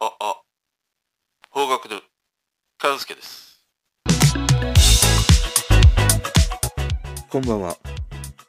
[0.00, 0.42] あ、あ、
[1.50, 2.02] 方角で、
[2.78, 3.64] 勘介です。
[7.30, 7.76] こんばんは。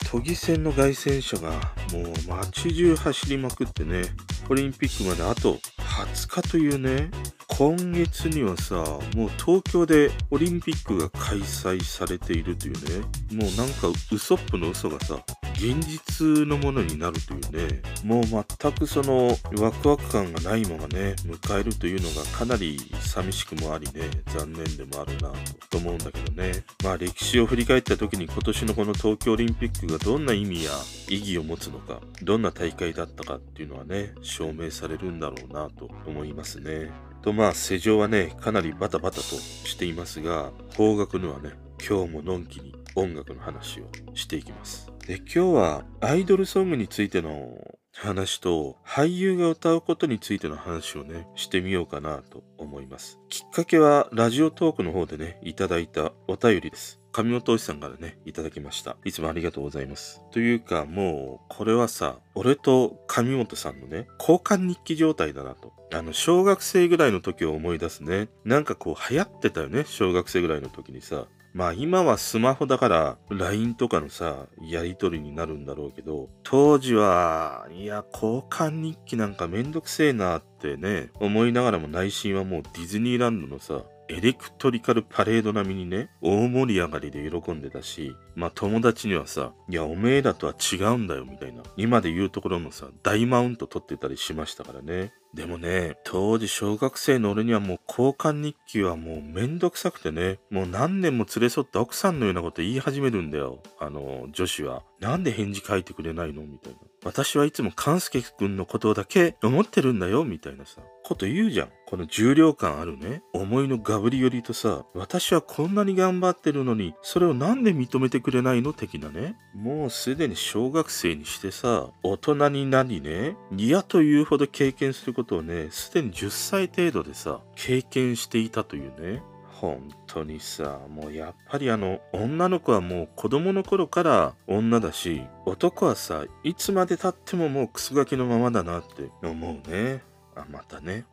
[0.10, 1.52] 都議選の凱旋車が
[1.92, 4.06] もう街中走りまくってね、
[4.50, 7.12] オリンピックまであと20日というね、
[7.48, 8.76] 今月にはさ、
[9.16, 15.20] もう東京でオリンピックが開催されているというね、もうなんかウソップの嘘がさ、
[15.58, 25.32] 現実のものになるというね、もう全くそのワクワク感がないままね、迎えるというのがかなり寂しくもありね、残念でもあるな
[25.70, 26.64] と思うんだけどね。
[26.84, 30.72] まあ歴史を振り返った時に今年のこの東京オリンピックがどんな意味や
[31.10, 36.92] 意義を持つのか、どんな大会だったかっていうのはね、証明されるんだろうなと思いますね。
[37.22, 41.52] とまあ世情はね、かなりバタバタとしていますが、方角にはね、
[41.88, 44.95] 今日ものんきに音楽の話をしていきます。
[45.06, 53.20] で、今日はアイドルソングについての話と俳優が歌うことについての話をね、してみようかなと思います。
[53.30, 57.00] きっかけはラジオトークの方でね、いただいたお便りです。
[57.12, 58.98] 上本さんからね、いただきました。
[59.06, 60.24] いつもありがとうございます。
[60.32, 65.72] というか、もう、これはさ、俺と上本さんのね、交換日記状態だなと。
[65.94, 68.28] あの、小学生ぐらいの時を思い出すね。
[68.44, 71.28] なんかこう、流行ってたよね、小学生ぐらいの時にさ。
[71.56, 91.64] まあ今はスマホだから LINE とかのさ、やりとりになるんだろうけど、当時は、いや、交換日記なんかめんどくせえなってね、思いながらも内心はもうディズニーランドのさ、エレクトリカルパレード並みにね、大盛り上がりで喜んでたし、まあ友達にはさ、いや、おめえらとは違うんだよ、みたいな。
[91.76, 95.14] 今で言うところのさ、大マウント取ってたりしましたからね。
[95.34, 103.62] でもね、当時小学生の俺にはもう交換日記はもうめんどくさくてね、もう何年も連れ添った奥さんのようなこと言い始めるんだよ。
[103.80, 104.84] あの、女子は。
[105.00, 106.80] なんで返事書いてくれないのみたいな。
[107.06, 111.70] 私はいつも勘介くんのことだけ思ってるんだよ、みたいなさ、こと言うじゃん。
[111.86, 118.74] この重量感あるね、思いのガブリ寄りとさ、私はこんなに頑張ってるのに、それをなんで認めてくれないの？
[118.74, 119.38] 的なね。
[119.54, 129.22] もうすでに小学生にしてさ、大人になりね、嫌というほど経験することをね、すでに10歳程度でさ、経験していたというね。
[129.66, 140.04] 本当にさ、もうやっぱりあの、女の子はもう子供の頃から女だし、男はさ、いつまでたってももうクソガキのままだなって思うね。
[140.36, 141.06] あ、またね。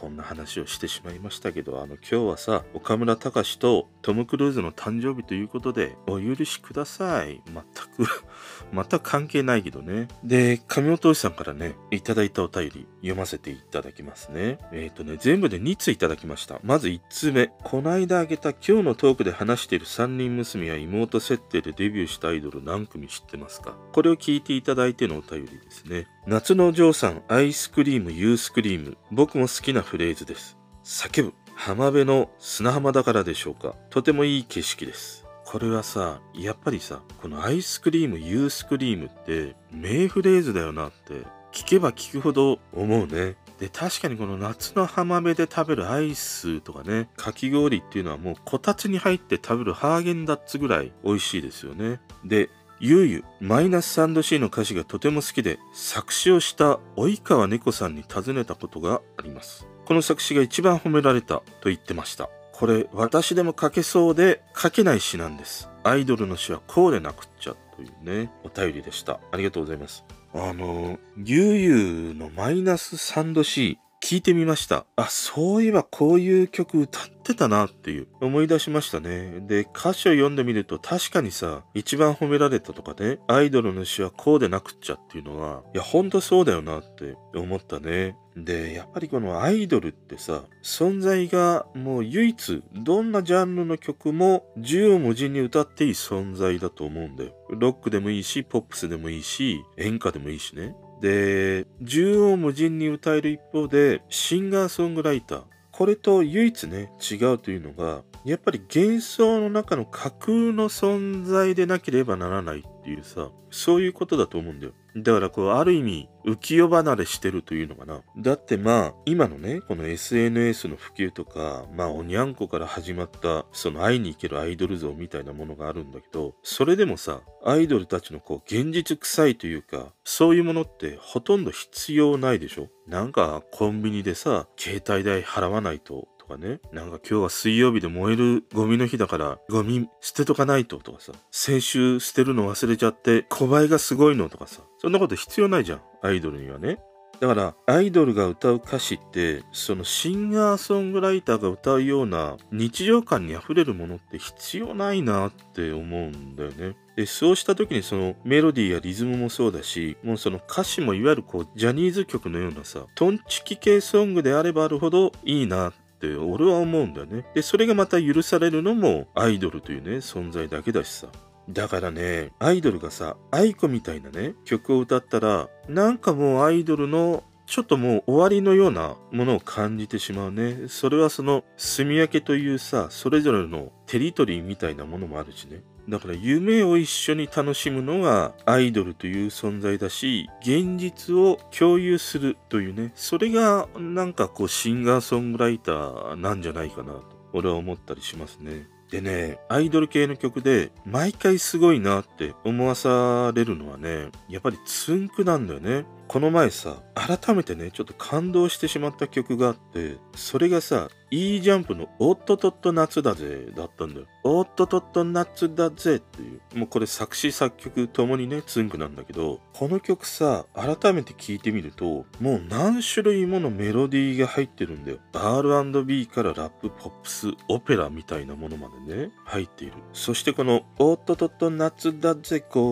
[0.00, 7.42] こんな話をしてしまいましたけど、あの、今日はさ、岡村隆史とトム・クルーズの誕生日ということで、お許しください。
[7.46, 7.62] 全
[8.06, 8.10] く
[8.72, 10.08] 全く関係ないけどね。
[10.24, 14.58] で、上本さんからね、いただいたお便り読ませていただきますね。
[14.72, 16.60] えっ、ー、とね、全部で2ついただきました。
[16.64, 17.48] まず1通目。
[17.62, 23.76] こないだあげた今日のトークで話している3人娘や妹設定でデビューしたアイドル何組知ってますか？
[23.92, 26.06] これを聞いていただいてのお便りですね。
[26.26, 28.96] 夏のお嬢さん、アイスクリーム、ユースクリーム。
[29.10, 30.56] 僕も好きなフレーズです。
[30.84, 31.34] 叫ぶ。
[31.56, 33.74] 浜辺の砂浜だからでしょうか。
[33.90, 35.26] とてもいい景色です。
[35.44, 41.14] これはさ、やっぱりさ、このアイスクリーム、ユースクリームって名フレーズだよなって
[41.50, 43.34] 聞けば聞くほど思うね。
[43.58, 52.00] で、確かにこの夏の浜辺で食べるアイスとかね、かき氷っていうのはもうこたつに入って食べるハーゲンダッツぐらい美味しいですよね。
[52.24, 59.66] で、ゆうゆ、マイナス &C の歌詞がとても好きで、作詞をした及川猫さんに尋ねたことがあります。
[59.90, 62.30] この作詞が一番褒められたと言ってました。
[62.52, 65.68] これ、私でも書けそうで書けない詩なんです。
[65.82, 69.18] アイドルの詩はこうでなくっちゃというね、お便りでした。
[69.32, 70.04] ありがとうございます。
[70.32, 74.86] あの、ゆうゆうのマイナス3度 C、聞いてみました。
[74.96, 79.40] あ、そういえばこういう曲歌ってたなっていう思い出しましたね。
[79.46, 88.16] で、歌詞を読んでみると確かにさ、一番褒められたとかね、アイドルの詩はこうでなくっちゃっていうのは、いや、ほんとそうだよなって思ったね。
[88.36, 97.34] で、やっぱりこのアイドルってさ、存在がもう唯一、どんなジャンルの曲も縦横無尽に歌っていい存在だと思うんだよ。
[97.50, 100.74] ロックでもいいし、ポップスでもいいし、演歌でもいいしね。
[101.00, 105.42] で、縦横無尽に歌える一方で、シンガーソングライター。
[105.72, 114.72] これと唯一ね、違うというのが、やっぱり幻想の中の架空の存在でなければならないっていうさ、そういうことだと思うんだよ。
[114.96, 118.02] だからこう、ある意味、浮世離れしてるというのかな。
[118.18, 132.68] だってまあ、今のね、この SNS の普及とか、まあ、おにゃんこから始まった、その会いに行けるアイドル像みたいなものがあるんだけど、それでもさ、アイドルたちのこう、現実臭いというか、そういうものってほとんど必要ないでしょ？
[132.86, 136.60] なんか、コンビニでさ、携帯代払わないと、かね。
[136.72, 141.12] なんか今日は水曜日で燃えるゴミの日だから、ゴミ捨てとかないととかさ。
[141.30, 144.62] 先週捨てるの忘れちゃって、小映えがすごいのとかさ。
[144.78, 145.80] そんなこと必要ないじゃん。
[146.02, 146.78] アイドルにはね。
[147.20, 156.76] だから、アイドルが歌う歌詞って、そのシンガーソングライターが歌うような日常感に溢れるものって必要ないなって思うんだよね。
[156.96, 167.24] で、そうした時にそのメロディーやリズムもそうだし、もうその歌詞もいわゆるこう、ジャニーズ曲のようなさ、トンチキ系ソングであればあるほどいいなって俺は思うんだよね。
[167.34, 171.08] で、それがまた許されるのもアイドルというね、存在だけだしさ。
[171.48, 180.68] だからね、アイドルがさ、愛子みたいなね、曲を歌ったら、なんかもうアイドルのちょっともう終わりのようなものを感じてしまうね。
[180.68, 185.60] それはその、住み分けというさ、それぞれのテリトリーみたいなものもあるしね。
[185.88, 198.68] だから夢を一緒に楽しむのがアイドルという存在だし、現実を共有するというね、それがなんかこうシンガーソングライターなんじゃないかなと、俺は思ったりしますね。
[198.90, 205.84] でね、アイドル系の曲で毎回すごいなって思わされるのはね、やっぱりツンクなんだよね。
[206.10, 214.06] この前さ、改めてね、ちょっと感動してしまった曲があって、それがさ、いいジャンプのおっとっとっと夏だぜだったんだよ。
[214.22, 216.58] おっとっとっと夏だぜっていう。
[216.58, 224.98] もうこれ作詞作曲ともにね、ツンクなんだけど、この曲さ、改めて聴いてみると、もう何種類ものメロディーが入ってるんだよ。
[225.12, 229.74] R&B からラップ、ポップス、オペラみたいなものまでね、入っている。
[229.92, 232.62] そしてこの、おっとっとっと夏だぜ恋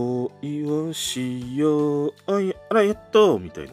[0.64, 3.73] をしよう、あいあらやっとみたいな。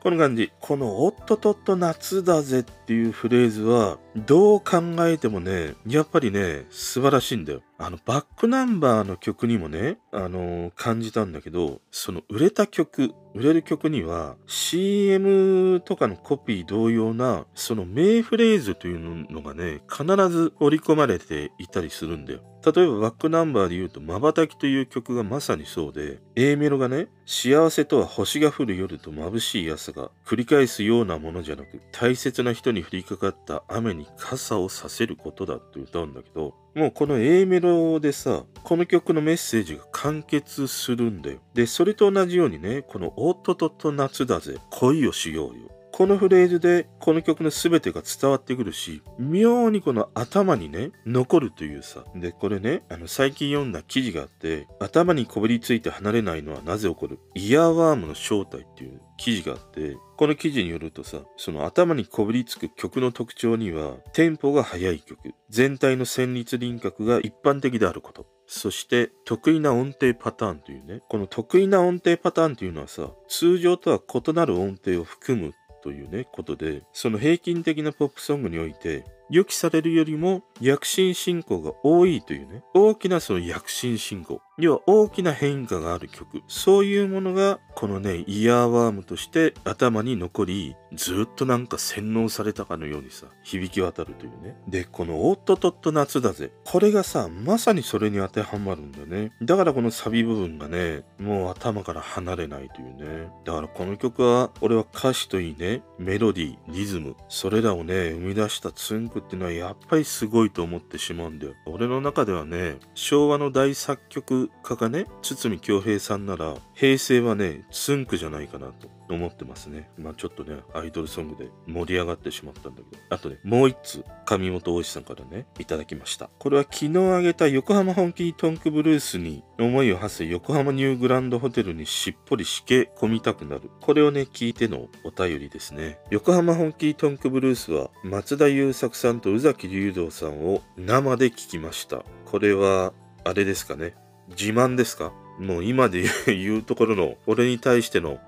[0.00, 0.52] この感じ。
[0.60, 7.62] このおっとっとっと夏だぜっていうフレーズは、どう考えてもね、やっぱりね、素晴らしいんだよ。
[7.78, 22.42] あの、バックナンバーの曲にもね、あのー感じたんだけど、その売れた曲、売れる曲には CM とかのコピー同様な、その名フレーズというのがね、必ず織り込まれていたりするんだよ。
[22.64, 41.38] 例えばバックナンバーで言うと、瞬きという曲がまさにそうで、A メロがね、幸せとは星が降る夜と眩しい朝が繰り返すようなものじゃなく、大切な人に降りかかった雨に傘をさせることだって歌うんだけど、もうこの A メロでさ、この曲のメッセージが完結するんだよ。
[41.54, 45.70] で、それと同じようにね、このおととと夏だぜ、恋をしようよ。
[45.96, 52.04] このフレーズでこの曲の全てが伝わってくるし、妙にこの頭にね、残るというさ。
[52.16, 57.20] で、これね、あの最近読んだ記事があって、頭にこびりついて離れないのはなぜ起こる？
[57.36, 68.26] イヤーワームの正体っていう記事があって、この記事によるとさ、その頭にこびりつく曲の特徴には、テンポが速い曲、全体の旋律輪郭が一般的であること。
[68.46, 75.52] そして、得意な音程パターンというね、この得意な音程パターンというのはさ、通常とは異なる音程を含む
[75.84, 94.56] というね、ことで、その平均的なポップソングにおいて、予期されるよりも躍進進行が多いというね、大きなその躍進進行、要は大きな変化がある曲、そういうものが、このね、イヤーワームとして頭に残り、ずっとなんか洗脳されたかのようにさ、響き渡るというね。
[94.68, 96.52] で、このおっとっとっと夏だぜ。
[96.64, 99.32] これがさ、まさにそれに当てはまるんだね。
[99.42, 103.28] だからこのサビ部分がね、もう頭から離れないというね。
[103.44, 111.54] だからこの曲は、俺は歌詞といいね、メロディー、リズム、それらをね、生み出したツンクっていうのはやっぱりすごいと思ってしまうんだよ。
[111.66, 119.90] 俺の中ではね、昭和の大作曲家がね、堤京平さんなら、平成はね、ツンクじゃないかなと思ってますね。
[119.98, 123.02] まあちょっとね、アイドルソングで盛り上がってしまったんだけど。
[123.10, 126.30] あとね、もう一通、上本大石さんからね、いただきました。
[126.38, 133.70] これは昨日あげた横浜本気トンクブルースに思いを馳せ横浜ニューグランドホテルにしっぽりしけ込みたくなる。
[133.80, 135.98] これをね、聞いてのお便りですね。
[136.10, 142.04] 横浜本気トンクブルースは松田優作さんと宇崎竜道さんを生で聞きました。
[142.24, 142.92] これは、
[143.24, 143.94] あれですかね。
[144.30, 145.12] 自慢ですか？
[145.38, 148.18] もう今で言うところの、俺に対しての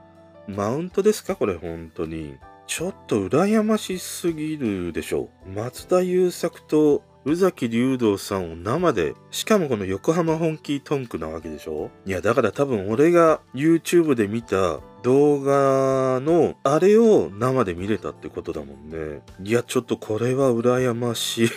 [0.48, 2.36] マウントですかこれ本当に。
[2.66, 5.50] ちょっと羨ましすぎるでしょう。
[5.50, 19.22] 松田優作と宇崎竜道さんを生で、しかもこの横浜本気トンクなわけでしょいや、だから多分俺が YouTube で見た動画のあれを生で見れたってことだもんね。
[19.42, 21.50] いや、ちょっとこれは羨ましい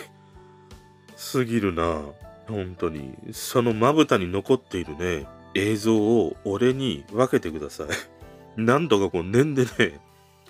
[1.15, 2.01] すぎるな。
[2.48, 3.15] 本当に。
[3.31, 7.88] そのまぶたに残っているね、映像を俺に分けてください。
[8.66, 10.00] なんとかこう念でね、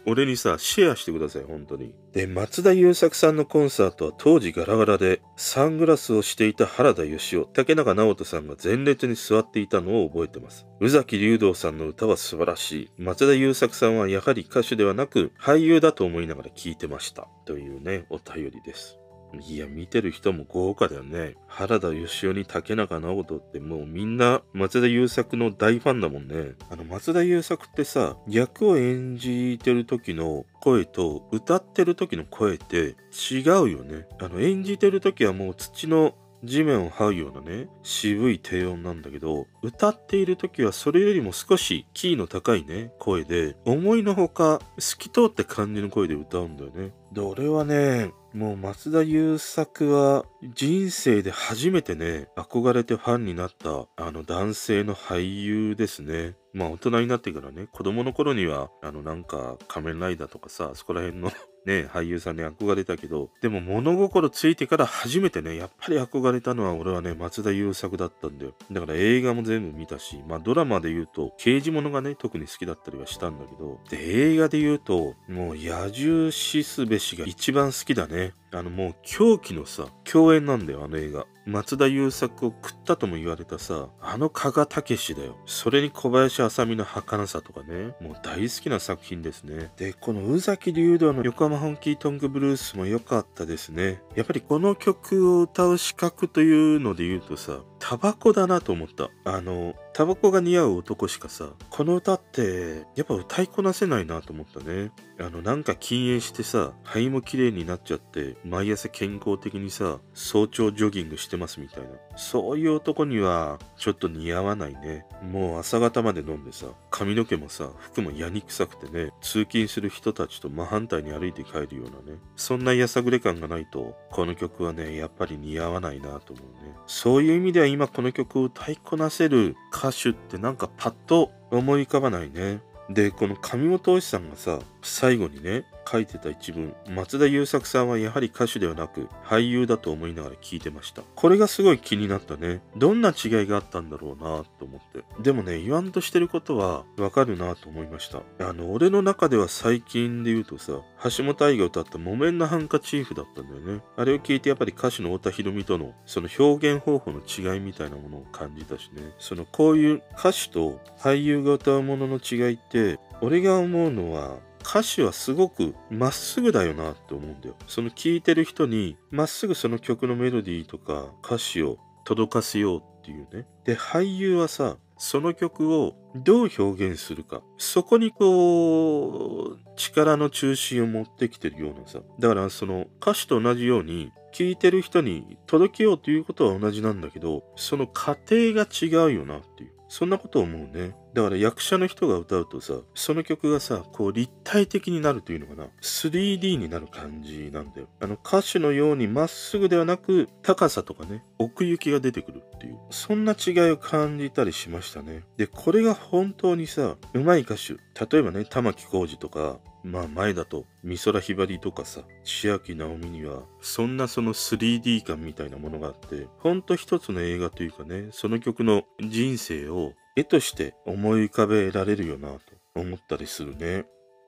[0.06, 1.94] 俺にさ、シェアしてください、本当に。
[2.14, 10.66] で、松田優作さんのコンサートは当時ガラガラで、サングラスをしていた原田義雄、竹中直人さんが前列に座っていたのを覚えてます。
[10.80, 12.92] 宇崎竜道さんの歌は素晴らしい。
[12.98, 17.28] 松田優作さんはやはり歌手ではなく、俳優だと思いながら聴いてました。
[17.46, 18.99] というね、お便りです。
[19.48, 21.36] いや、見てる人も豪華だよね。
[21.48, 26.56] 原田義雄に竹中直人ってもうみんな松田優作の大ファンだもんね。
[26.70, 32.96] あの松田優作ってさ、役を演じてる時の声と歌ってる時の声って
[33.32, 34.08] 違うよね。
[34.20, 46.94] あの演じてる時はもう土の地面を這うようなね、渋い低音なんだけど、歌っている時はそれよりも少しキーの高いね、声で、思いのほか透き通って感じの声で歌うんだよね。
[47.12, 56.36] で、俺はね、もう松田優作は人生で初めてね、憧れてファンになったあの男性の俳優ですね。
[56.54, 61.32] まあ大人になってからね、子供の頃にはあのなんか仮面ライダーとかさ、そこら辺の
[61.66, 68.54] ね、俳優さんに憧れたけど、でも物心ついてから初めてね、やっぱり憧れたのは俺はね、松田優作だったんだよ。
[68.72, 78.34] だから映画も全部見たし、まあドラマで言うと、刑事物がね、特に好きだったりはしたんだけど、で、映画で言うと、もう野獣しすべしが一番好きだね。
[78.52, 81.26] あのもう狂気のさ、共演なんだよ、あの映画。
[81.46, 85.36] 松田優作を食ったとも言われたさ、あの加賀武史だよ。
[85.46, 89.72] それに小林あさみの儚さとかね、もう大好きな作品ですね。
[89.78, 94.02] で、この宇崎竜道の横浜本気トングブルースも良かったですね。
[94.16, 99.10] やっぱりこの曲を歌う資格というので言うとさ、タバコだなと思った。
[99.26, 104.92] あの、タバコが似合う男しかさ、この歌ってやっぱ歌いこなせないなと思ったね。
[105.20, 111.90] あの、なんか禁煙してさ、肺も綺麗になっちゃって、毎朝健康的にさ、早朝ジョギングしてますみたいな。
[112.16, 115.06] そういう男には、ちょっと似合わないね。
[115.22, 122.20] もう朝方まで飲んでさ、髪の毛もさ、服もやにくさくてね、通勤する人たちと真反対に歩いて帰るようなね。
[122.38, 126.74] そんなやさぐれ感がないと、この曲はね、やっぱり似合わないなと思うね。
[126.88, 132.62] そういう意味では今この曲を歌いこなせる歌手ってなんかパッと思い浮かばないね。
[132.90, 141.02] で、この上本推さんがさ、最後にね、書いてた一文、松田優作さんはやはり歌手ではなく俳優だと思いながら聞いてました。
[141.16, 142.62] これがすごい気になったね。
[142.78, 145.04] どんな違いがあったんだろうなと思って。
[145.22, 148.22] でもね、言わんとしてることはわかるなと思いました。
[148.48, 153.82] あの、俺の中では最近で言うとさ、橋本愛が歌った木綿のハンカチーフだったんだよね。
[153.98, 159.14] あれを聞いてやっぱり歌手の太田博美とのその表現方法の違いみたいなものを感じたしね。
[159.18, 164.38] そのこういう歌手と俳優が歌うものの違いって、俺が思うのは
[164.70, 167.56] 歌詞はすごくまっすぐだよなって思うんだよ。
[167.68, 173.48] その聴いてる人にまっすぐその曲のメロディーとか歌詞を届かせようっていうね。
[173.66, 177.42] で、俳優はさ、その曲をどう表現するか。
[177.58, 182.02] そこにこう、力の中心を持ってきてるようなさ。
[182.20, 189.72] だからその歌詞と同じように、聴いてる人に届けようということは同じなんだけど、その過程が違うよなっていう。
[189.88, 190.96] そんなことを思うね。
[191.14, 195.68] だから役者の人が歌うとさ、その曲がさ、こう立体的になるというのかな。
[195.82, 197.88] 3D になる感じなんだよ。
[198.00, 202.78] あの歌手のようにまっすぐではなく、高さとかね、奥行きが出てくるっていう。
[202.92, 205.24] そんな違いを感じたりしましたね。
[205.38, 208.16] で、これが本当にさ、上手い歌手。
[208.16, 222.40] 例えばね、玉置浩二とか、まあ前だと美空ひばりとかさ千秋直美にはそんなその 3D 感みたいなものがあってほんと一つの映画というかねその曲の人生を絵として思い浮かべられるよなと
[222.76, 223.86] 思ったりするね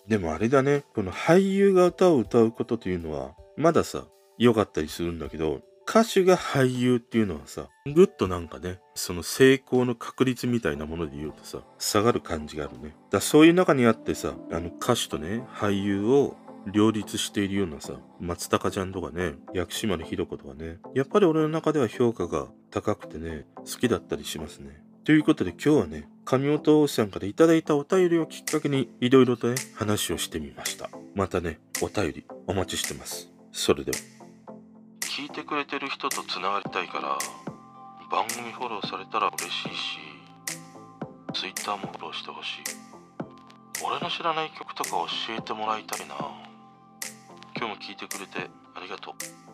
[0.08, 4.06] でもあれだねこの俳優が歌を歌うことというのはまださ
[4.38, 12.96] 良かったりするんだけど歌手が俳優っていうのはさ、ぐっとなんかね、その成功の確率みたいなもので言うとさ、下がる感じがあるね。
[13.10, 16.38] だそういう中にあってさ、あの歌手とね、俳優を
[16.72, 24.82] 両立しているようなさ、松高ちゃんとかね、薬師丸ひろ子とかね、やっぱり俺の中では評価が高くてね、好きだったりしますね。
[25.04, 30.90] ということで今日はね、上本さんからいいたお便りをきっかけにいろいろとね、話をしてみました。
[31.16, 33.30] またね、お便りお待ちしてます。
[33.52, 33.98] それでは。
[35.00, 37.18] 聞いてくれてる人とつながりたいから
[38.10, 40.00] 番組フォローされたら嬉しいし
[41.34, 42.64] Twitter もフォローしてほしい
[43.86, 46.16] 俺の知らない曲とか教えてもらいたいな
[47.58, 49.51] 今日も聞いてくれてありがとう